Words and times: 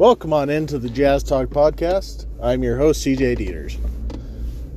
Welcome 0.00 0.32
on 0.32 0.48
into 0.48 0.78
the 0.78 0.88
Jazz 0.88 1.22
Talk 1.22 1.50
podcast. 1.50 2.24
I'm 2.42 2.62
your 2.62 2.78
host, 2.78 3.04
CJ 3.04 3.36
Dieters. 3.36 3.76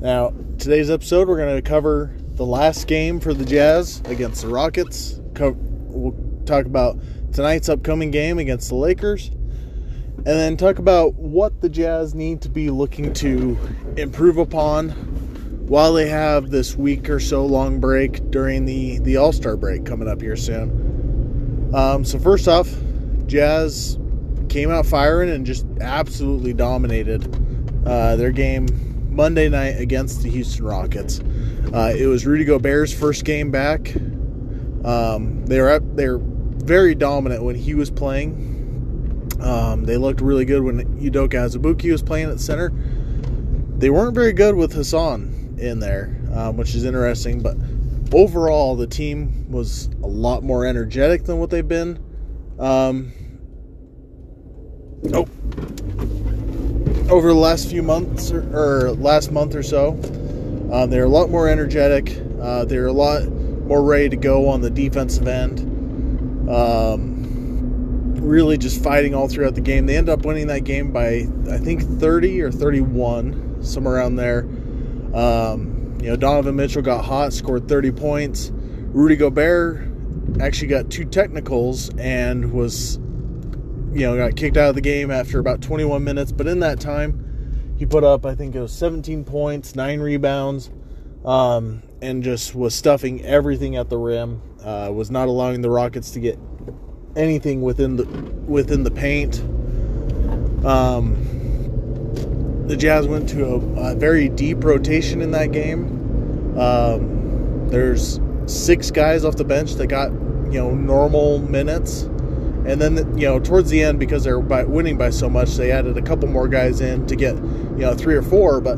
Now, 0.02 0.34
today's 0.60 0.90
episode, 0.90 1.30
we're 1.30 1.38
going 1.38 1.56
to 1.56 1.62
cover 1.62 2.14
the 2.34 2.46
last 2.46 2.88
game 2.88 3.22
for 3.22 3.34
the 3.34 3.46
Jazz 3.46 4.02
against 4.04 4.42
the 4.42 4.50
Rockets. 4.50 5.22
We'll 5.40 6.14
talk 6.46 6.66
about 6.66 6.98
tonight's 7.32 7.70
upcoming 7.70 8.12
game 8.12 8.38
against 8.38 8.68
the 8.68 8.76
Lakers, 8.76 9.30
and 9.30 10.26
then 10.26 10.58
talk 10.58 10.78
about 10.78 11.14
what 11.14 11.62
the 11.62 11.70
Jazz 11.70 12.14
need 12.14 12.42
to 12.42 12.50
be 12.50 12.70
looking 12.70 13.14
to 13.14 13.58
improve 13.96 14.38
upon 14.38 14.90
while 15.70 15.94
they 15.94 16.10
have 16.10 16.50
this 16.50 16.76
week 16.76 17.10
or 17.10 17.22
so 17.22 17.46
long 17.46 17.80
break 17.80 18.30
during 18.30 18.66
the, 18.66 19.00
the 19.00 19.16
All 19.16 19.32
Star 19.32 19.56
break 19.56 19.86
coming 19.86 20.10
up 20.10 20.20
here 20.20 20.36
soon. 20.36 21.72
Um, 21.74 22.04
so, 22.04 22.20
first 22.20 22.50
off, 22.50 22.70
Jazz 23.26 23.98
came 24.54 24.70
out 24.70 24.86
firing 24.86 25.32
and 25.32 25.48
just 25.48 25.66
absolutely 25.82 26.54
dominated 26.54 27.28
uh, 27.88 28.16
their 28.16 28.32
game 28.32 28.68
Monday 29.10 29.50
night 29.50 29.82
against 29.82 30.22
the 30.22 30.30
Houston 30.30 30.64
Rockets. 30.64 31.20
Uh, 31.74 31.92
it 31.98 32.06
was 32.06 32.28
Rudy 32.28 32.46
Gobert's 32.46 32.94
first 32.94 33.26
game 33.26 33.50
back. 33.50 33.96
Um, 34.86 35.44
they 35.48 35.60
were 35.60 35.72
up, 35.72 35.82
they 35.96 36.08
were 36.08 36.20
very 36.22 36.94
dominant 36.94 37.44
when 37.44 37.56
he 37.56 37.74
was 37.74 37.90
playing. 37.90 39.32
Um, 39.42 39.86
they 39.86 39.98
looked 39.98 40.22
really 40.22 40.46
good 40.46 40.62
when 40.62 41.00
Udoka 41.00 41.50
Azubuike 41.50 41.92
was 41.92 42.04
playing 42.04 42.30
at 42.30 42.40
center. 42.40 42.72
They 43.80 43.90
weren't 43.90 44.14
very 44.14 44.34
good 44.34 44.54
with 44.54 44.72
Hassan 44.72 45.56
in 45.58 45.80
there, 45.80 46.16
um, 46.32 46.58
which 46.58 46.76
is 46.76 46.86
interesting. 46.86 47.42
But 47.42 47.58
overall, 48.14 48.76
the 48.76 48.86
team 48.86 49.50
was 49.50 49.88
a 50.04 50.08
lot 50.08 50.44
more 50.44 50.64
energetic 50.64 51.24
than 51.24 51.40
what 51.40 51.50
they've 51.50 51.68
been. 51.68 52.00
Um, 52.60 53.12
oh, 55.14 55.28
over 57.10 57.28
the 57.30 57.40
last 57.40 57.70
few 57.70 57.84
months 57.84 58.32
or, 58.32 58.42
or 58.56 58.92
last 58.94 59.32
month 59.32 59.56
or 59.56 59.64
so, 59.64 59.90
um, 60.72 60.90
they're 60.90 61.06
a 61.06 61.10
lot 61.10 61.30
more 61.30 61.48
energetic. 61.48 62.18
Uh, 62.42 62.66
they're 62.66 62.88
a 62.88 62.94
lot 62.94 63.28
more 63.28 63.84
ready 63.84 64.10
to 64.10 64.16
go 64.16 64.50
on 64.50 64.62
the 64.62 64.70
defensive 64.70 65.28
end. 65.28 65.60
Um, 66.50 67.14
really 68.16 68.58
just 68.58 68.84
fighting 68.84 69.14
all 69.14 69.28
throughout 69.28 69.56
the 69.56 69.62
game. 69.62 69.86
They 69.86 69.98
end 69.98 70.10
up 70.10 70.26
winning 70.26 70.48
that 70.48 70.64
game 70.64 70.92
by, 70.92 71.28
I 71.50 71.58
think, 71.58 71.84
30 71.84 72.42
or 72.42 72.52
31, 72.52 73.64
somewhere 73.64 73.96
around 73.96 74.16
there. 74.16 74.40
Um, 75.14 75.98
you 76.02 76.10
know, 76.10 76.16
Donovan 76.16 76.56
Mitchell 76.56 76.82
got 76.82 77.06
hot, 77.06 77.34
scored 77.34 77.68
30 77.68 77.92
points. 77.92 78.52
Rudy 78.54 79.16
Gobert 79.16 79.88
actually 80.42 80.68
got 80.68 80.90
two 80.90 81.06
technicals 81.06 81.90
and 81.98 82.52
was, 82.52 82.98
you 83.94 84.02
know, 84.02 84.18
got 84.18 84.36
kicked 84.36 84.58
out 84.58 84.70
of 84.70 84.76
the 84.76 84.82
game 84.82 85.12
after 85.12 85.40
about 85.40 85.62
21 85.62 86.04
minutes. 86.04 86.32
But 86.32 86.48
in 86.48 86.60
that 86.62 86.80
time, 86.80 87.76
he 87.78 87.86
put 87.86 88.04
up, 88.04 88.26
I 88.26 88.36
think 88.36 88.56
it 88.56 88.62
was 88.62 88.72
17 88.74 89.24
points, 89.24 89.76
nine 89.76 90.00
rebounds, 90.00 90.72
um, 91.26 91.84
and 92.02 92.24
just 92.24 92.56
was 92.56 92.74
stuffing 92.74 93.24
everything 93.24 93.76
at 93.76 93.90
the 93.90 93.98
rim. 93.98 94.42
Uh, 94.64 94.90
was 94.94 95.12
not 95.12 95.28
allowing 95.28 95.62
the 95.62 95.70
Rockets 95.70 96.12
to 96.12 96.20
get 96.20 96.40
anything 97.16 97.62
within 97.62 97.98
the 97.98 98.06
within 98.48 98.84
the 98.84 98.92
paint. 98.92 99.42
Um, 100.66 101.18
the 102.68 102.78
Jazz 102.78 103.08
went 103.08 103.28
to 103.30 103.46
a, 103.46 103.92
a, 103.92 103.96
very 103.96 104.30
deep 104.30 104.64
rotation 104.64 105.22
in 105.22 105.32
that 105.32 105.52
game. 105.52 106.58
Um, 106.58 107.68
there's 107.68 108.22
six 108.46 108.90
guys 108.90 109.26
off 109.26 109.36
the 109.36 109.44
bench 109.44 109.74
that 109.74 109.88
got 109.88 110.12
you 110.12 110.60
know 110.60 110.74
normal 110.74 111.40
minutes, 111.40 112.04
and 112.66 112.82
then 112.82 113.18
you 113.18 113.28
know 113.28 113.40
towards 113.40 113.70
the 113.70 113.82
end 113.82 114.00
because 114.00 114.24
they're 114.24 114.40
winning 114.40 114.98
by 114.98 115.10
so 115.10 115.30
much, 115.30 115.56
they 115.56 115.72
added 115.72 115.98
a 115.98 116.02
couple 116.02 116.28
more 116.30 116.48
guys 116.48 116.82
in 116.82 117.06
to 117.08 117.16
get 117.16 117.36
you 117.36 117.80
know 117.80 117.94
three 117.94 118.16
or 118.16 118.22
four. 118.22 118.62
But 118.62 118.78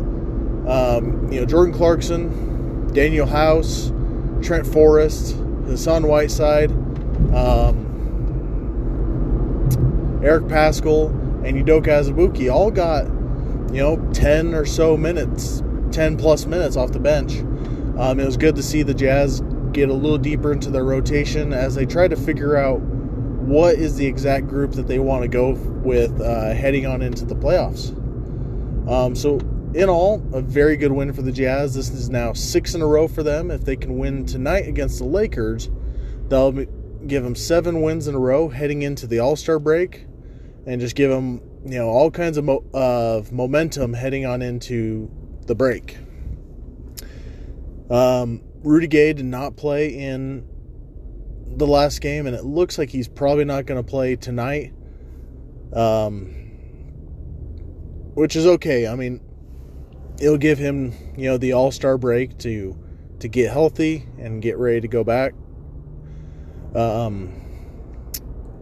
um, 0.67 1.31
you 1.31 1.39
know 1.39 1.45
Jordan 1.45 1.73
Clarkson, 1.73 2.89
Danuel 2.91 3.27
House, 3.27 3.91
Trent 4.41 4.65
Forrest, 4.65 5.35
Hassan 5.65 6.07
Whiteside, 6.07 6.71
um, 7.33 7.83
Eric 10.23 10.45
Paschall, 10.45 11.09
and 11.45 11.63
Udoka 11.63 11.87
Azubuike 11.87 12.51
all 12.51 12.71
got 12.71 13.05
you 13.73 13.81
know 13.81 13.97
10 14.13 14.55
or 14.55 14.65
so 14.65 14.97
minutes, 14.97 15.61
10 15.91 16.17
plus 16.17 16.45
minutes 16.45 16.75
off 16.75 16.91
the 16.91 16.99
bench. 16.99 17.39
Um, 17.99 18.19
it 18.19 18.25
was 18.25 18.35
good 18.35 18.55
to 18.55 18.63
see 18.63 18.83
the 18.83 18.93
Jazz 18.93 19.41
get 19.71 19.89
a 19.89 19.93
little 19.93 20.17
deeper 20.17 20.51
into 20.51 20.69
their 20.69 20.83
rotation 20.83 21.53
as 21.53 21.75
they 21.75 21.85
try 21.85 22.07
to 22.07 22.15
figure 22.15 22.57
out 22.57 22.81
what 23.45 23.75
is 23.75 23.95
the 23.95 24.05
exact 24.05 24.47
group 24.47 24.71
that 24.71 24.87
they 24.87 24.97
want 24.97 25.21
to 25.21 25.27
go 25.27 25.51
with 25.51 26.19
uh, 26.19 26.53
heading 26.53 26.87
on 26.87 27.03
into 27.03 27.25
the 27.25 27.35
playoffs. 27.35 27.91
Um, 28.89 29.15
so, 29.15 29.39
in 29.75 29.87
all, 29.87 30.23
a 30.33 30.41
very 30.41 30.77
good 30.77 30.91
win 30.91 31.13
for 31.13 31.21
the 31.21 31.31
Jazz. 31.31 31.75
This 31.75 31.89
is 31.89 32.09
now 32.09 32.33
six 32.33 32.73
in 32.73 32.81
a 32.81 32.87
row 32.87 33.07
for 33.07 33.21
them. 33.21 33.51
If 33.51 33.61
they 33.61 33.75
can 33.75 33.97
win 33.97 34.25
tonight 34.25 34.67
against 34.67 34.97
the 34.97 35.05
Lakers, 35.05 35.69
they'll 36.27 36.51
give 36.51 37.23
them 37.23 37.35
seven 37.35 37.81
wins 37.81 38.07
in 38.07 38.15
a 38.15 38.19
row 38.19 38.49
heading 38.49 38.81
into 38.81 39.05
the 39.05 39.19
All 39.19 39.35
Star 39.35 39.59
break, 39.59 40.05
and 40.65 40.81
just 40.81 40.95
give 40.95 41.11
them 41.11 41.41
you 41.65 41.77
know 41.77 41.89
all 41.89 42.09
kinds 42.09 42.37
of, 42.37 42.45
mo- 42.45 42.65
of 42.73 43.31
momentum 43.31 43.93
heading 43.93 44.25
on 44.25 44.41
into 44.41 45.11
the 45.45 45.53
break. 45.53 45.97
Um, 47.91 48.41
Rudy 48.63 48.87
Gay 48.87 49.13
did 49.13 49.25
not 49.25 49.55
play 49.55 49.89
in 49.89 50.47
the 51.47 51.67
last 51.67 52.01
game, 52.01 52.27
and 52.27 52.35
it 52.35 52.43
looks 52.43 52.77
like 52.77 52.89
he's 52.89 53.07
probably 53.07 53.45
not 53.45 53.65
going 53.65 53.83
to 53.83 53.89
play 53.89 54.15
tonight. 54.15 54.73
Um, 55.73 56.45
which 58.15 58.35
is 58.35 58.45
okay. 58.45 58.87
I 58.87 58.95
mean, 58.95 59.21
it'll 60.19 60.37
give 60.37 60.57
him, 60.57 60.93
you 61.17 61.29
know, 61.29 61.37
the 61.37 61.53
All 61.53 61.71
Star 61.71 61.97
break 61.97 62.37
to 62.39 62.77
to 63.19 63.27
get 63.27 63.51
healthy 63.51 64.07
and 64.17 64.41
get 64.41 64.57
ready 64.57 64.81
to 64.81 64.87
go 64.87 65.03
back. 65.03 65.33
Um, 66.73 67.41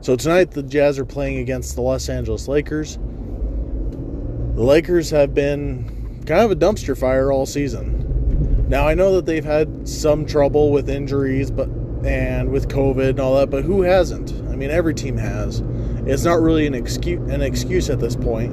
so 0.02 0.16
tonight 0.16 0.52
the 0.52 0.62
Jazz 0.62 1.00
are 1.00 1.06
playing 1.06 1.40
against 1.40 1.76
the 1.76 1.82
Los 1.82 2.10
Angeles 2.10 2.48
Lakers. 2.48 2.98
The 2.98 4.64
Lakers 4.64 5.10
have 5.10 5.34
been 5.34 6.24
kind 6.26 6.42
of 6.42 6.52
a 6.52 6.56
dumpster 6.56 6.98
fire 6.98 7.32
all 7.32 7.46
season. 7.46 8.68
Now 8.70 8.88
I 8.88 8.94
know 8.94 9.16
that 9.16 9.26
they've 9.26 9.44
had 9.44 9.88
some 9.88 10.26
trouble 10.26 10.72
with 10.72 10.90
injuries, 10.90 11.50
but 11.50 11.68
and 12.06 12.52
with 12.52 12.68
COVID 12.68 13.12
and 13.12 13.20
all 13.20 13.38
that, 13.38 13.50
but 13.50 13.64
who 13.64 13.82
hasn't? 13.82 14.32
I 14.52 14.56
mean, 14.56 14.70
every 14.70 14.94
team 14.94 15.18
has. 15.18 15.62
It's 16.06 16.24
not 16.24 16.42
really 16.42 16.68
an 16.68 16.74
excuse 16.74 17.32
an 17.32 17.42
excuse 17.42 17.90
at 17.90 18.00
this 18.00 18.16
point. 18.16 18.52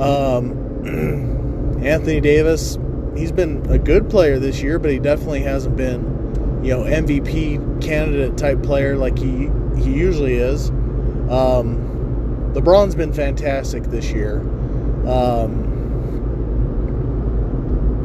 Um, 0.00 1.80
Anthony 1.84 2.20
Davis, 2.20 2.78
he's 3.16 3.32
been 3.32 3.64
a 3.70 3.78
good 3.78 4.10
player 4.10 4.38
this 4.38 4.62
year, 4.62 4.78
but 4.78 4.90
he 4.90 4.98
definitely 4.98 5.42
hasn't 5.42 5.76
been, 5.76 6.62
you 6.64 6.70
know, 6.70 6.82
MVP 6.82 7.82
candidate 7.82 8.36
type 8.36 8.62
player 8.62 8.96
like 8.96 9.18
he 9.18 9.50
he 9.76 9.92
usually 9.92 10.34
is. 10.34 10.70
Um, 11.30 12.52
LeBron's 12.54 12.94
been 12.96 13.12
fantastic 13.12 13.84
this 13.84 14.10
year. 14.10 14.40
Um, 15.06 15.70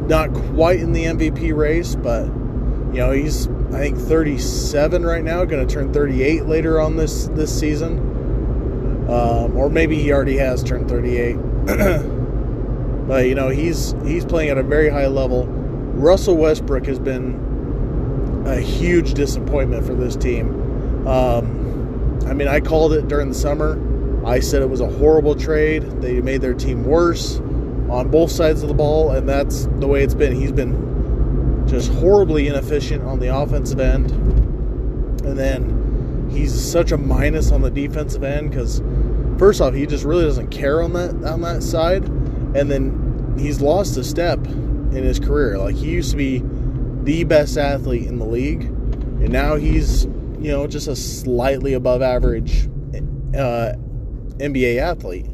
not 0.06 0.32
quite 0.32 0.78
in 0.78 0.92
the 0.92 1.04
MVP 1.04 1.54
race, 1.54 1.96
but 1.96 2.26
you 2.26 3.00
know 3.00 3.10
he's 3.10 3.48
I 3.72 3.78
think 3.78 3.98
37 3.98 5.04
right 5.04 5.24
now, 5.24 5.44
going 5.44 5.66
to 5.66 5.72
turn 5.72 5.92
38 5.92 6.46
later 6.46 6.80
on 6.80 6.96
this 6.96 7.26
this 7.28 7.56
season, 7.58 7.98
um, 9.10 9.56
or 9.56 9.68
maybe 9.68 10.00
he 10.00 10.12
already 10.12 10.36
has 10.36 10.62
turned 10.62 10.88
38. 10.88 11.34
but 13.06 13.26
you 13.26 13.34
know 13.34 13.48
he's 13.48 13.94
he's 14.04 14.24
playing 14.24 14.50
at 14.50 14.58
a 14.58 14.62
very 14.62 14.88
high 14.88 15.08
level. 15.08 15.46
Russell 15.46 16.36
Westbrook 16.36 16.86
has 16.86 16.98
been 16.98 18.44
a 18.46 18.60
huge 18.60 19.14
disappointment 19.14 19.84
for 19.84 19.94
this 19.94 20.14
team. 20.14 21.06
Um, 21.06 22.20
I 22.26 22.34
mean, 22.34 22.48
I 22.48 22.60
called 22.60 22.92
it 22.92 23.08
during 23.08 23.28
the 23.28 23.34
summer. 23.34 23.82
I 24.26 24.40
said 24.40 24.62
it 24.62 24.70
was 24.70 24.80
a 24.80 24.88
horrible 24.88 25.34
trade. 25.34 25.82
They 26.00 26.20
made 26.20 26.40
their 26.40 26.54
team 26.54 26.84
worse 26.84 27.38
on 27.88 28.10
both 28.10 28.30
sides 28.30 28.62
of 28.62 28.68
the 28.68 28.74
ball, 28.74 29.12
and 29.12 29.28
that's 29.28 29.66
the 29.78 29.86
way 29.86 30.02
it's 30.02 30.14
been. 30.14 30.34
He's 30.34 30.52
been 30.52 30.85
just 31.66 31.92
horribly 31.92 32.48
inefficient 32.48 33.04
on 33.04 33.18
the 33.18 33.34
offensive 33.34 33.80
end, 33.80 34.10
and 34.10 35.38
then 35.38 36.28
he's 36.30 36.54
such 36.54 36.92
a 36.92 36.96
minus 36.96 37.50
on 37.52 37.62
the 37.62 37.70
defensive 37.70 38.22
end 38.22 38.50
because 38.50 38.82
first 39.38 39.60
off, 39.60 39.74
he 39.74 39.86
just 39.86 40.04
really 40.04 40.24
doesn't 40.24 40.48
care 40.48 40.82
on 40.82 40.92
that 40.94 41.14
on 41.24 41.40
that 41.42 41.62
side, 41.62 42.04
and 42.54 42.70
then 42.70 43.34
he's 43.38 43.60
lost 43.60 43.96
a 43.96 44.04
step 44.04 44.44
in 44.46 45.02
his 45.02 45.18
career. 45.18 45.58
Like 45.58 45.76
he 45.76 45.90
used 45.90 46.10
to 46.12 46.16
be 46.16 46.42
the 47.02 47.24
best 47.24 47.56
athlete 47.56 48.06
in 48.06 48.18
the 48.18 48.26
league, 48.26 48.64
and 48.64 49.30
now 49.30 49.56
he's 49.56 50.04
you 50.04 50.52
know 50.52 50.66
just 50.66 50.88
a 50.88 50.96
slightly 50.96 51.74
above 51.74 52.02
average 52.02 52.66
uh, 53.34 53.74
NBA 54.38 54.78
athlete. 54.78 55.26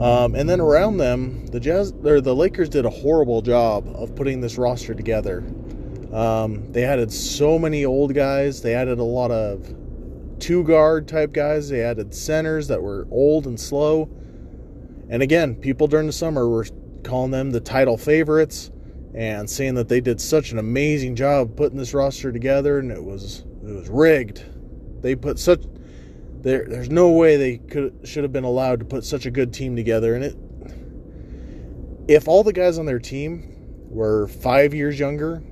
Um, 0.00 0.34
and 0.34 0.48
then 0.48 0.60
around 0.60 0.96
them, 0.96 1.46
the 1.46 1.60
Jazz 1.60 1.92
or 2.04 2.20
the 2.20 2.34
Lakers 2.34 2.68
did 2.68 2.84
a 2.84 2.90
horrible 2.90 3.42
job 3.42 3.88
of 3.94 4.14
putting 4.16 4.40
this 4.40 4.58
roster 4.58 4.94
together. 4.94 5.44
Um, 6.12 6.72
they 6.72 6.84
added 6.84 7.12
so 7.12 7.58
many 7.58 7.84
old 7.84 8.14
guys. 8.14 8.60
They 8.60 8.74
added 8.74 8.98
a 8.98 9.04
lot 9.04 9.30
of 9.30 9.72
two 10.40 10.64
guard 10.64 11.06
type 11.06 11.32
guys. 11.32 11.68
They 11.68 11.82
added 11.82 12.14
centers 12.14 12.68
that 12.68 12.82
were 12.82 13.06
old 13.10 13.46
and 13.46 13.58
slow. 13.58 14.10
And 15.08 15.22
again, 15.22 15.54
people 15.54 15.86
during 15.86 16.06
the 16.06 16.12
summer 16.12 16.48
were 16.48 16.66
calling 17.04 17.30
them 17.30 17.50
the 17.50 17.60
title 17.60 17.96
favorites 17.96 18.70
and 19.14 19.48
saying 19.48 19.74
that 19.74 19.88
they 19.88 20.00
did 20.00 20.20
such 20.20 20.50
an 20.50 20.58
amazing 20.58 21.14
job 21.14 21.56
putting 21.56 21.78
this 21.78 21.94
roster 21.94 22.32
together 22.32 22.78
and 22.78 22.90
it 22.90 23.02
was 23.02 23.44
it 23.62 23.72
was 23.72 23.88
rigged. 23.88 24.44
They 25.02 25.14
put 25.14 25.38
such 25.38 25.62
there 26.44 26.66
there's 26.68 26.90
no 26.90 27.10
way 27.10 27.36
they 27.36 27.58
could 27.58 27.98
should 28.04 28.22
have 28.22 28.32
been 28.32 28.44
allowed 28.44 28.78
to 28.78 28.84
put 28.84 29.04
such 29.04 29.26
a 29.26 29.30
good 29.30 29.52
team 29.52 29.74
together 29.74 30.14
and 30.14 30.24
it 30.24 30.36
if 32.06 32.28
all 32.28 32.44
the 32.44 32.52
guys 32.52 32.78
on 32.78 32.86
their 32.86 32.98
team 32.98 33.50
were 33.88 34.28
5 34.28 34.74
years 34.74 34.98
younger 34.98 35.42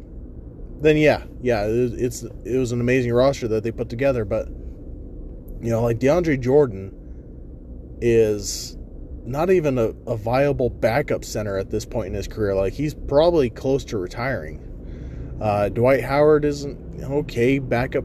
then 0.82 0.96
yeah, 0.96 1.22
yeah, 1.40 1.64
it, 1.64 1.94
it's 1.94 2.24
it 2.44 2.58
was 2.58 2.72
an 2.72 2.80
amazing 2.80 3.12
roster 3.12 3.46
that 3.48 3.62
they 3.62 3.70
put 3.70 3.88
together, 3.88 4.24
but 4.24 4.48
you 4.48 5.70
know, 5.70 5.82
like 5.82 6.00
DeAndre 6.00 6.40
Jordan 6.40 6.92
is 8.00 8.76
not 9.24 9.50
even 9.50 9.78
a, 9.78 9.94
a, 10.08 10.16
viable 10.16 10.68
backup 10.68 11.24
center 11.24 11.56
at 11.56 11.70
this 11.70 11.84
point 11.84 12.08
in 12.08 12.14
his 12.14 12.26
career. 12.26 12.56
Like 12.56 12.72
he's 12.72 12.94
probably 12.94 13.48
close 13.48 13.84
to 13.86 13.98
retiring. 13.98 14.58
Uh, 15.40 15.68
Dwight 15.68 16.02
Howard 16.02 16.44
is 16.44 16.64
an 16.64 17.04
okay 17.04 17.60
backup 17.60 18.04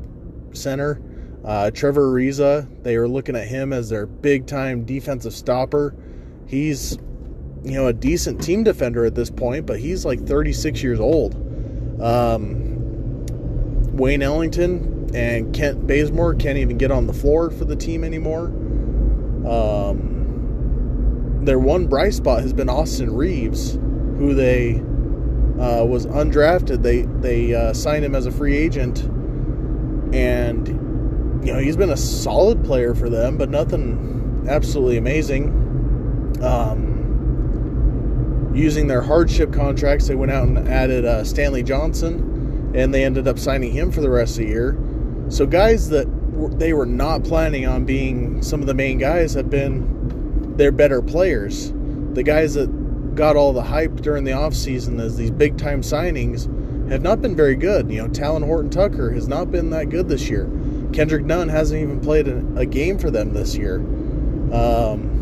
center. 0.54 1.02
Uh, 1.48 1.72
Trevor 1.72 2.12
Ariza, 2.12 2.68
they 2.84 2.98
are 2.98 3.08
looking 3.08 3.38
at 3.38 3.48
him 3.48 3.72
as 3.72 3.88
their 3.88 4.06
big 4.06 4.48
time 4.48 4.84
defensive 4.84 5.34
stopper. 5.34 5.96
He's 6.46 6.98
you 7.64 7.72
know 7.72 7.88
a 7.88 7.94
decent 7.94 8.44
team 8.44 8.66
defender 8.66 9.06
at 9.06 9.16
this 9.16 9.30
point, 9.30 9.66
but 9.66 9.80
he's 9.80 10.04
like 10.04 10.28
36 10.28 10.84
years 10.84 11.00
old. 11.00 11.36
Um, 12.02 13.26
Wayne 13.96 14.22
Ellington 14.22 15.10
and 15.16 15.56
Kent 15.56 15.88
Bazemore 15.88 16.36
can't 16.36 16.58
even 16.58 16.78
get 16.78 16.92
on 16.92 17.08
the 17.08 17.14
floor 17.14 17.50
for 17.50 17.64
the 17.64 17.78
team 17.78 18.04
anymore. 18.04 18.48
Um, 19.48 21.46
their 21.46 21.60
one 21.60 21.88
bright 21.88 22.14
spot 22.14 22.42
has 22.42 22.52
been 22.52 22.68
Austin 22.68 23.16
Reaves, 23.16 23.76
who 23.76 24.34
they 24.34 24.76
uh, 25.62 25.86
was 25.86 26.08
undrafted. 26.08 26.84
They 26.84 27.04
they 27.04 27.56
uh, 27.56 27.72
signed 27.72 28.04
him 28.04 28.16
as 28.16 28.26
a 28.26 28.34
free 28.34 28.58
agent, 28.58 29.04
and 30.14 30.87
you 31.44 31.54
know 31.54 31.60
he's 31.60 31.78
been 31.78 31.92
a 31.92 31.98
solid 31.98 32.64
player 32.64 32.94
for 32.96 33.10
them, 33.10 33.38
but 33.38 33.50
nothing 33.50 34.46
absolutely 34.50 34.98
amazing. 34.98 35.66
Um, 36.42 36.98
using 38.54 38.88
their 38.88 39.02
hardship 39.02 39.54
contracts, 39.54 40.08
they 40.08 40.16
went 40.16 40.32
out 40.32 40.48
and 40.48 40.68
added 40.68 41.06
uh, 41.06 41.24
Stanley 41.24 41.64
Johnson 41.64 42.72
and 42.76 42.94
they 42.94 43.04
ended 43.04 43.28
up 43.28 43.40
signing 43.40 43.72
him 43.72 43.92
for 43.92 44.02
the 44.02 44.10
rest 44.10 44.34
of 44.34 44.46
the 44.46 44.48
year. 44.52 44.78
So 45.30 45.46
guys 45.46 45.90
that 45.90 46.08
were, 46.08 46.50
they 46.50 46.74
were 46.74 46.86
not 46.86 47.24
planning 47.24 47.66
on 47.66 47.86
being 47.86 48.42
some 48.42 48.62
of 48.62 48.68
the 48.68 48.74
main 48.74 48.98
guys 48.98 49.34
have 49.34 49.50
been 49.50 50.56
their 50.58 50.72
better 50.72 51.02
players. 51.02 51.72
The 52.14 52.24
guys 52.24 52.54
that 52.56 53.16
got 53.16 53.36
all 53.36 53.54
the 53.54 53.64
hype 53.64 53.96
during 53.96 54.24
the 54.24 54.32
offseason 54.32 55.02
as 55.02 55.18
these 55.18 55.32
big 55.32 55.58
time 55.58 55.82
signings 55.82 56.46
have 56.90 57.02
not 57.02 57.22
been 57.22 57.36
very 57.36 57.56
good. 57.56 57.90
You 57.90 58.04
know, 58.04 58.10
Talen 58.10 58.46
Horton 58.46 58.70
Tucker 58.70 59.12
has 59.12 59.28
not 59.28 59.52
been 59.52 59.70
that 59.72 59.90
good 59.90 60.08
this 60.08 60.30
year. 60.30 60.46
Kendrick 60.94 61.26
Nunn 61.26 61.50
hasn't 61.50 61.82
even 61.82 62.00
played 62.00 62.28
a, 62.28 62.38
a 62.56 62.66
game 62.66 62.98
for 62.98 63.12
them 63.12 63.34
this 63.34 63.56
year. 63.56 63.78
Um, 64.52 65.18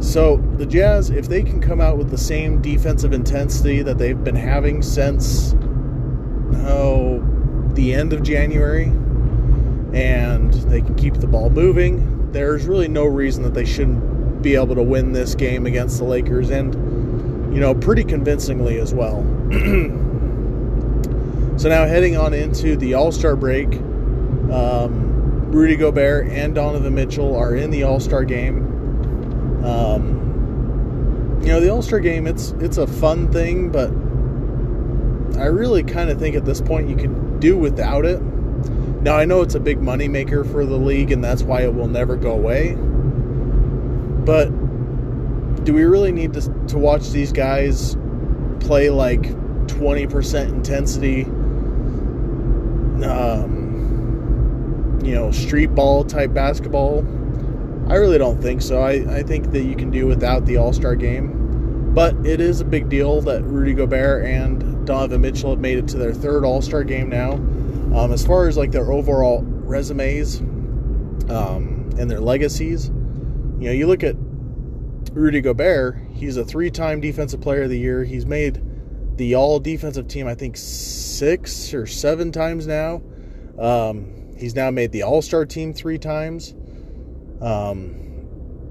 So 0.00 0.38
the 0.56 0.64
Jazz, 0.64 1.10
if 1.10 1.28
they 1.28 1.42
can 1.42 1.60
come 1.60 1.80
out 1.80 1.98
with 1.98 2.10
the 2.10 2.18
same 2.18 2.62
defensive 2.62 3.12
intensity 3.12 3.82
that 3.82 3.98
they've 3.98 4.22
been 4.24 4.34
having 4.34 4.82
since 4.82 5.54
oh 6.66 7.22
the 7.74 7.94
end 7.94 8.12
of 8.12 8.22
January, 8.22 8.86
and 9.92 10.52
they 10.52 10.80
can 10.80 10.94
keep 10.94 11.14
the 11.14 11.26
ball 11.26 11.50
moving, 11.50 12.32
there's 12.32 12.64
really 12.66 12.88
no 12.88 13.04
reason 13.04 13.42
that 13.42 13.52
they 13.54 13.64
shouldn't 13.64 14.42
be 14.42 14.54
able 14.54 14.74
to 14.74 14.82
win 14.82 15.12
this 15.12 15.34
game 15.34 15.66
against 15.66 15.98
the 15.98 16.04
Lakers, 16.04 16.50
and 16.50 16.74
you 17.54 17.60
know 17.60 17.74
pretty 17.74 18.02
convincingly 18.02 18.80
as 18.80 18.94
well. 18.94 19.22
so 21.60 21.68
now 21.68 21.84
heading 21.84 22.16
on 22.16 22.32
into 22.32 22.74
the 22.74 22.94
All 22.94 23.12
Star 23.12 23.36
break. 23.36 23.74
Um, 24.50 25.52
Rudy 25.52 25.76
Gobert 25.76 26.28
and 26.28 26.54
Donovan 26.54 26.94
Mitchell 26.94 27.36
are 27.36 27.54
in 27.54 27.70
the 27.70 27.82
All 27.82 28.00
Star 28.00 28.24
game. 28.24 29.62
Um, 29.62 31.38
you 31.42 31.48
know, 31.48 31.60
the 31.60 31.68
All 31.68 31.82
Star 31.82 32.00
game 32.00 32.26
it's 32.26 32.52
it's 32.60 32.78
a 32.78 32.86
fun 32.86 33.30
thing, 33.30 33.70
but 33.70 33.90
I 35.38 35.48
really 35.48 35.82
kind 35.82 36.08
of 36.08 36.18
think 36.18 36.34
at 36.34 36.46
this 36.46 36.62
point 36.62 36.88
you 36.88 36.96
could 36.96 37.40
do 37.40 37.58
without 37.58 38.06
it. 38.06 38.22
Now 39.02 39.18
I 39.18 39.26
know 39.26 39.42
it's 39.42 39.54
a 39.54 39.60
big 39.60 39.82
money 39.82 40.08
maker 40.08 40.44
for 40.44 40.64
the 40.64 40.78
league, 40.78 41.12
and 41.12 41.22
that's 41.22 41.42
why 41.42 41.60
it 41.60 41.74
will 41.74 41.88
never 41.88 42.16
go 42.16 42.32
away. 42.32 42.74
But 44.24 44.46
do 45.64 45.74
we 45.74 45.84
really 45.84 46.12
need 46.12 46.32
to 46.32 46.40
to 46.68 46.78
watch 46.78 47.10
these 47.10 47.32
guys 47.32 47.98
play 48.60 48.88
like 48.88 49.28
twenty 49.68 50.06
percent 50.06 50.54
intensity? 50.54 51.26
Um, 53.04 54.98
you 55.04 55.14
know, 55.14 55.30
street 55.30 55.74
ball 55.74 56.04
type 56.04 56.34
basketball 56.34 57.04
I 57.90 57.96
really 57.96 58.18
don't 58.18 58.40
think 58.40 58.62
so. 58.62 58.80
I, 58.80 59.16
I 59.16 59.22
think 59.24 59.50
that 59.50 59.62
you 59.62 59.74
can 59.74 59.90
do 59.90 60.06
without 60.06 60.46
the 60.46 60.58
All 60.58 60.72
Star 60.72 60.94
game. 60.94 61.92
But 61.92 62.14
it 62.24 62.40
is 62.40 62.60
a 62.60 62.64
big 62.64 62.88
deal 62.88 63.20
that 63.22 63.42
Rudy 63.42 63.74
Gobert 63.74 64.24
and 64.24 64.86
Donovan 64.86 65.20
Mitchell 65.20 65.50
have 65.50 65.58
made 65.58 65.76
it 65.76 65.88
to 65.88 65.98
their 65.98 66.14
third 66.14 66.44
All 66.44 66.62
Star 66.62 66.84
game 66.84 67.08
now. 67.08 67.32
Um, 67.32 68.12
as 68.12 68.24
far 68.24 68.46
as 68.46 68.56
like 68.56 68.70
their 68.70 68.92
overall 68.92 69.42
resumes 69.42 70.38
um, 71.30 71.90
and 71.98 72.08
their 72.08 72.20
legacies, 72.20 72.86
you 73.58 73.66
know, 73.66 73.72
you 73.72 73.88
look 73.88 74.04
at 74.04 74.14
Rudy 75.10 75.40
Gobert, 75.40 75.98
he's 76.12 76.36
a 76.36 76.44
three 76.44 76.70
time 76.70 77.00
Defensive 77.00 77.40
Player 77.40 77.64
of 77.64 77.70
the 77.70 77.78
Year. 77.78 78.04
He's 78.04 78.24
made 78.24 78.62
the 79.20 79.34
all 79.34 79.60
defensive 79.60 80.08
team, 80.08 80.26
I 80.26 80.34
think, 80.34 80.56
six 80.56 81.74
or 81.74 81.86
seven 81.86 82.32
times 82.32 82.66
now. 82.66 83.02
Um, 83.58 84.34
he's 84.38 84.54
now 84.54 84.70
made 84.70 84.92
the 84.92 85.02
All 85.02 85.20
Star 85.20 85.44
team 85.44 85.74
three 85.74 85.98
times. 85.98 86.54
Um, 87.42 87.96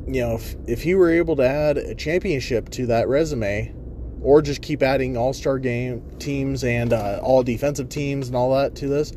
you 0.08 0.22
know, 0.22 0.34
if, 0.34 0.56
if 0.66 0.82
he 0.82 0.96
were 0.96 1.12
able 1.12 1.36
to 1.36 1.48
add 1.48 1.78
a 1.78 1.94
championship 1.94 2.70
to 2.72 2.88
that 2.88 3.08
resume, 3.08 3.76
or 4.24 4.42
just 4.42 4.64
keep 4.64 4.82
adding 4.82 5.16
all 5.16 5.34
star 5.34 5.60
game 5.60 6.04
teams 6.18 6.64
and 6.64 6.94
uh, 6.94 7.20
all 7.22 7.44
defensive 7.44 7.88
teams 7.88 8.28
and 8.28 8.36
all 8.36 8.56
that 8.56 8.76
to 8.78 8.88
this, 8.88 9.14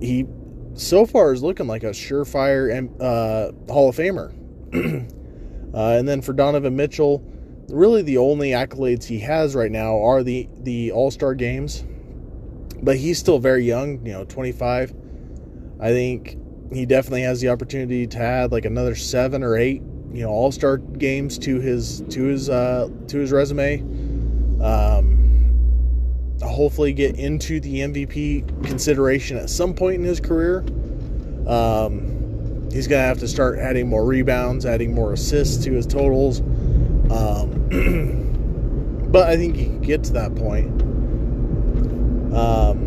he 0.00 0.26
so 0.72 1.04
far 1.04 1.34
is 1.34 1.42
looking 1.42 1.66
like 1.66 1.84
a 1.84 1.90
surefire 1.90 2.72
uh, 3.00 3.52
Hall 3.70 3.90
of 3.90 3.96
Famer. 3.96 4.32
uh, 5.74 5.98
and 5.98 6.08
then 6.08 6.22
for 6.22 6.32
Donovan 6.32 6.74
Mitchell, 6.74 7.22
really 7.68 8.02
the 8.02 8.18
only 8.18 8.50
accolades 8.50 9.04
he 9.04 9.18
has 9.20 9.54
right 9.54 9.70
now 9.70 10.02
are 10.02 10.22
the 10.22 10.48
the 10.60 10.92
All 10.92 11.10
Star 11.10 11.34
games, 11.34 11.84
but 12.82 12.96
he's 12.96 13.18
still 13.18 13.38
very 13.38 13.64
young. 13.64 14.04
You 14.06 14.12
know, 14.12 14.24
25. 14.24 14.94
I 15.78 15.88
think 15.90 16.38
he 16.72 16.86
definitely 16.86 17.22
has 17.22 17.40
the 17.40 17.48
opportunity 17.48 18.06
to 18.06 18.18
add 18.18 18.52
like 18.52 18.64
another 18.64 18.94
seven 18.94 19.42
or 19.42 19.56
eight, 19.56 19.82
you 20.12 20.22
know, 20.22 20.30
All 20.30 20.52
Star 20.52 20.78
games 20.78 21.38
to 21.38 21.60
his 21.60 22.02
to 22.10 22.24
his 22.24 22.48
uh, 22.48 22.88
to 23.08 23.18
his 23.18 23.32
resume. 23.32 23.80
Um, 24.62 26.38
hopefully, 26.42 26.92
get 26.92 27.16
into 27.16 27.60
the 27.60 27.80
MVP 27.80 28.66
consideration 28.66 29.36
at 29.36 29.50
some 29.50 29.74
point 29.74 29.96
in 29.96 30.04
his 30.04 30.20
career. 30.20 30.64
Um, 31.46 32.68
he's 32.72 32.88
gonna 32.88 33.02
have 33.02 33.18
to 33.18 33.28
start 33.28 33.58
adding 33.58 33.88
more 33.88 34.04
rebounds, 34.04 34.66
adding 34.66 34.94
more 34.94 35.12
assists 35.12 35.62
to 35.64 35.72
his 35.72 35.86
totals. 35.86 36.42
Um, 37.10 39.08
but 39.10 39.28
I 39.28 39.36
think 39.36 39.56
he 39.56 39.64
can 39.64 39.80
get 39.80 40.04
to 40.04 40.12
that 40.14 40.34
point. 40.34 40.82
Um, 42.34 42.86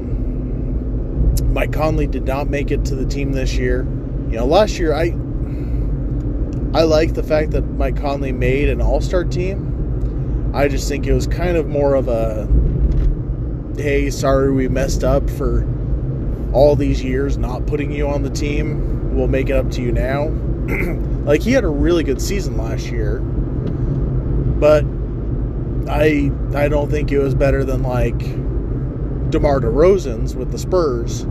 Mike 1.54 1.72
Conley 1.74 2.08
did 2.08 2.26
not 2.26 2.50
make 2.50 2.72
it 2.72 2.86
to 2.86 2.96
the 2.96 3.06
team 3.06 3.32
this 3.32 3.56
year. 3.56 3.84
You 4.30 4.38
know, 4.38 4.46
last 4.46 4.78
year 4.78 4.94
I 4.94 5.16
I 6.78 6.84
like 6.84 7.16
the 7.16 7.24
fact 7.24 7.52
that 7.52 7.64
Mike 7.64 7.98
Conley 7.98 8.32
made 8.32 8.70
an 8.70 8.80
All-Star 8.80 9.24
team. 9.24 10.52
I 10.54 10.68
just 10.68 10.88
think 10.88 11.08
it 11.08 11.14
was 11.14 11.26
kind 11.26 11.58
of 11.58 11.68
more 11.68 11.96
of 11.96 12.08
a 12.08 12.48
hey, 13.76 14.10
sorry 14.10 14.52
we 14.52 14.68
messed 14.68 15.04
up 15.04 15.30
for 15.30 15.66
all 16.52 16.76
these 16.76 17.04
years 17.04 17.38
not 17.38 17.66
putting 17.66 17.92
you 17.92 18.08
on 18.08 18.22
the 18.24 18.30
team. 18.30 19.16
We'll 19.16 19.28
make 19.28 19.50
it 19.50 19.56
up 19.56 19.72
to 19.72 19.82
you 19.82 19.92
now. 19.92 20.28
like 21.26 21.42
he 21.42 21.52
had 21.52 21.64
a 21.64 21.70
really 21.70 22.04
good 22.04 22.22
season 22.22 22.58
last 22.58 22.88
year. 22.88 23.20
But 24.60 24.86
I 25.90 26.32
I 26.54 26.68
don't 26.68 26.90
think 26.90 27.12
it 27.12 27.20
was 27.20 27.34
better 27.34 27.64
than 27.64 27.82
like 27.84 28.20
DeMar 29.32 29.62
DeRozan's 29.62 30.36
with 30.36 30.52
the 30.52 30.58
Spurs. 30.58 31.26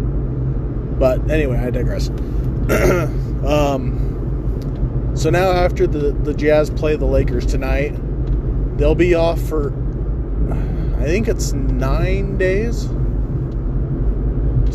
But 0.99 1.30
anyway, 1.30 1.58
I 1.58 1.70
digress. 1.70 2.08
um, 3.47 5.12
so 5.14 5.30
now 5.30 5.50
after 5.52 5.87
the, 5.87 6.12
the 6.12 6.35
Jazz 6.35 6.70
play 6.70 6.97
the 6.97 7.06
Lakers 7.06 7.47
tonight, 7.47 7.94
they'll 8.78 8.94
be 8.94 9.14
off 9.14 9.40
for 9.40 9.73
I 10.99 11.04
think 11.04 11.28
it's 11.28 11.52
nine 11.52 12.38
days. 12.38 12.88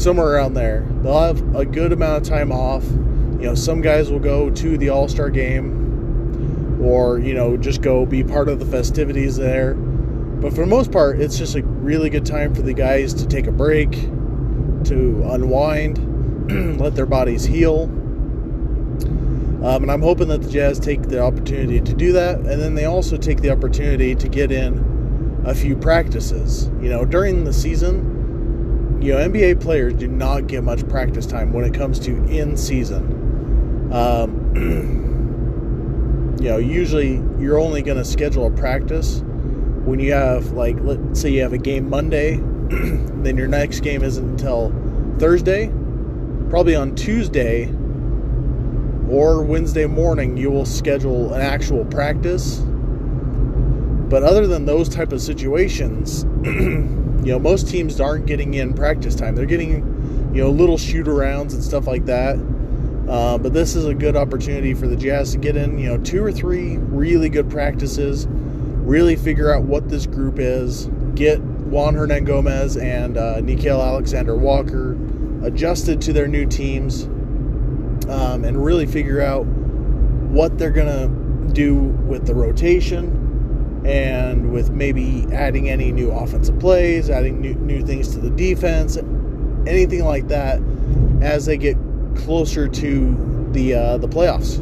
somewhere 0.01 0.27
around 0.27 0.53
there. 0.53 0.87
They'll 1.01 1.19
have 1.19 1.55
a 1.55 1.65
good 1.65 1.91
amount 1.91 2.23
of 2.23 2.29
time 2.29 2.51
off. 2.51 2.83
You 2.83 3.49
know, 3.49 3.55
some 3.55 3.81
guys 3.81 4.09
will 4.09 4.19
go 4.19 4.49
to 4.49 4.77
the 4.77 4.89
All 4.89 5.07
Star 5.09 5.29
game 5.29 5.82
or, 6.83 7.19
you 7.19 7.33
know, 7.33 7.57
just 7.57 7.81
go 7.81 8.05
be 8.05 8.23
part 8.23 8.49
of 8.49 8.59
the 8.59 8.65
festivities 8.65 9.37
there. 9.37 9.73
But 9.73 10.51
for 10.53 10.61
the 10.61 10.67
most 10.67 10.91
part, 10.91 11.19
it's 11.19 11.37
just 11.37 11.55
a 11.55 11.63
really 11.63 12.09
good 12.09 12.25
time 12.25 12.53
for 12.53 12.61
the 12.61 12.73
guys 12.73 13.13
to 13.15 13.27
take 13.27 13.47
a 13.47 13.51
break, 13.51 13.91
to 13.91 15.23
unwind, 15.31 16.79
let 16.79 16.95
their 16.95 17.05
bodies 17.05 17.45
heal. 17.45 17.83
Um, 19.63 19.83
and 19.83 19.91
I'm 19.91 20.01
hoping 20.01 20.27
that 20.27 20.41
the 20.41 20.49
Jazz 20.49 20.77
take 20.77 21.03
the 21.03 21.21
opportunity 21.21 21.79
to 21.79 21.93
do 21.93 22.11
that. 22.11 22.39
And 22.39 22.61
then 22.61 22.75
they 22.75 22.83
also 22.83 23.15
take 23.15 23.41
the 23.41 23.49
opportunity 23.49 24.13
to 24.15 24.27
get 24.27 24.51
in 24.51 25.41
a 25.45 25.55
few 25.55 25.77
practices. 25.77 26.67
You 26.81 26.89
know, 26.89 27.05
during 27.05 27.45
the 27.45 27.53
season, 27.53 28.99
you 29.01 29.13
know, 29.13 29.19
NBA 29.19 29.61
players 29.61 29.93
do 29.93 30.07
not 30.07 30.47
get 30.47 30.63
much 30.63 30.87
practice 30.89 31.25
time 31.25 31.53
when 31.53 31.63
it 31.63 31.73
comes 31.73 31.99
to 31.99 32.11
in 32.25 32.57
season. 32.57 33.89
Um, 33.93 34.99
you 36.43 36.49
know, 36.49 36.57
usually 36.57 37.23
you're 37.39 37.57
only 37.57 37.81
going 37.81 37.97
to 37.97 38.03
schedule 38.03 38.47
a 38.47 38.51
practice 38.51 39.21
when 39.85 39.97
you 40.01 40.11
have 40.11 40.51
like 40.51 40.75
let's 40.81 41.21
say 41.21 41.29
you 41.29 41.41
have 41.41 41.53
a 41.53 41.57
game 41.57 41.89
Monday, 41.89 42.35
then 42.69 43.37
your 43.37 43.47
next 43.47 43.79
game 43.79 44.03
isn't 44.03 44.31
until 44.31 44.73
Thursday. 45.19 45.67
Probably 46.49 46.75
on 46.75 46.95
Tuesday 46.95 47.73
or 49.09 49.41
Wednesday 49.41 49.85
morning 49.85 50.35
you 50.35 50.51
will 50.51 50.65
schedule 50.65 51.33
an 51.33 51.39
actual 51.39 51.85
practice. 51.85 52.57
But 52.59 54.23
other 54.23 54.45
than 54.45 54.65
those 54.65 54.89
type 54.89 55.13
of 55.13 55.21
situations, 55.21 56.25
you 56.43 57.31
know, 57.31 57.39
most 57.39 57.69
teams 57.69 58.01
aren't 58.01 58.25
getting 58.25 58.55
in 58.55 58.73
practice 58.73 59.15
time. 59.15 59.33
They're 59.33 59.45
getting, 59.45 60.31
you 60.35 60.43
know, 60.43 60.49
little 60.49 60.77
shoot 60.77 61.07
arounds 61.07 61.53
and 61.53 61.63
stuff 61.63 61.87
like 61.87 62.03
that. 62.07 62.35
Uh, 63.07 63.37
but 63.37 63.53
this 63.53 63.75
is 63.75 63.85
a 63.85 63.93
good 63.93 64.15
opportunity 64.15 64.73
for 64.73 64.87
the 64.87 64.95
Jazz 64.95 65.33
to 65.33 65.37
get 65.37 65.57
in, 65.57 65.77
you 65.77 65.89
know, 65.89 65.97
two 65.97 66.23
or 66.23 66.31
three 66.31 66.77
really 66.77 67.29
good 67.29 67.49
practices 67.49 68.27
really 68.29 69.15
figure 69.15 69.53
out 69.53 69.63
what 69.63 69.89
this 69.89 70.05
group 70.05 70.39
is, 70.39 70.87
get 71.15 71.41
Juan 71.41 71.95
Hernangomez 71.95 72.81
and 72.81 73.17
uh, 73.17 73.35
Nickeil 73.37 73.81
Alexander 73.81 74.35
Walker 74.35 74.97
adjusted 75.45 76.01
to 76.01 76.13
their 76.13 76.27
new 76.27 76.45
teams, 76.45 77.03
um, 78.09 78.43
and 78.43 78.63
really 78.63 78.85
figure 78.85 79.21
out 79.21 79.45
what 79.45 80.57
they're 80.57 80.71
going 80.71 80.87
to 80.87 81.53
do 81.53 81.75
with 81.75 82.25
the 82.25 82.35
rotation 82.35 83.81
and 83.85 84.51
with 84.51 84.69
maybe 84.71 85.25
adding 85.33 85.69
any 85.69 85.91
new 85.91 86.11
offensive 86.11 86.59
plays, 86.59 87.09
adding 87.09 87.41
new, 87.41 87.53
new 87.55 87.81
things 87.81 88.09
to 88.09 88.19
the 88.19 88.29
defense, 88.29 88.97
anything 89.67 90.03
like 90.03 90.27
that 90.27 90.61
as 91.21 91.45
they 91.45 91.57
get 91.57 91.77
closer 92.15 92.67
to 92.67 93.49
the 93.51 93.73
uh, 93.73 93.97
the 93.97 94.07
playoffs. 94.07 94.59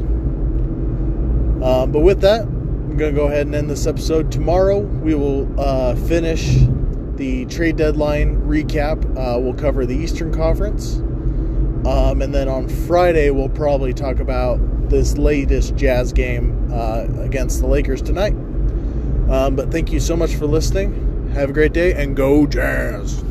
Uh, 1.63 1.85
but 1.85 1.99
with 1.99 2.21
that, 2.21 2.41
I'm 2.41 2.97
going 2.97 3.13
to 3.13 3.19
go 3.19 3.27
ahead 3.27 3.45
and 3.45 3.55
end 3.55 3.69
this 3.69 3.85
episode. 3.85 4.31
Tomorrow, 4.31 4.79
we 4.79 5.13
will 5.15 5.47
uh, 5.59 5.95
finish 5.95 6.57
the 7.15 7.45
trade 7.45 7.77
deadline 7.77 8.41
recap. 8.41 9.05
Uh, 9.11 9.39
we'll 9.39 9.53
cover 9.53 9.85
the 9.85 9.95
Eastern 9.95 10.33
Conference. 10.33 10.97
Um, 11.87 12.21
and 12.21 12.33
then 12.33 12.49
on 12.49 12.67
Friday, 12.67 13.29
we'll 13.29 13.49
probably 13.49 13.93
talk 13.93 14.19
about 14.19 14.59
this 14.89 15.17
latest 15.17 15.75
Jazz 15.75 16.11
game 16.11 16.69
uh, 16.71 17.05
against 17.19 17.61
the 17.61 17.67
Lakers 17.67 18.01
tonight. 18.01 18.33
Um, 19.31 19.55
but 19.55 19.71
thank 19.71 19.91
you 19.91 19.99
so 19.99 20.15
much 20.17 20.35
for 20.35 20.45
listening. 20.45 21.31
Have 21.33 21.49
a 21.49 21.53
great 21.53 21.73
day 21.73 21.93
and 21.93 22.15
go 22.15 22.45
Jazz! 22.45 23.23